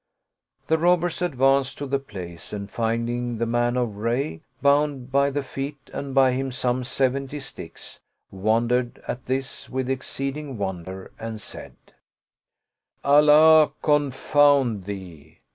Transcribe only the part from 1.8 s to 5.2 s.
the place and finding the man of Rajry bound